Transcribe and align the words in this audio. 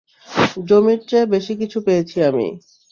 জমির 0.67 0.99
চেয়ে 1.09 1.31
বেশি 1.33 1.53
কিছু 1.61 1.77
পেয়েছি 1.85 2.17
আমি। 2.29 2.47